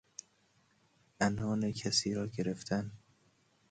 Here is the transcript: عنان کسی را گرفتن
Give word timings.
عنان 1.21 1.71
کسی 1.71 2.13
را 2.13 2.27
گرفتن 2.27 2.91